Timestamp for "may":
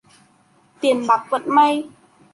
1.45-1.87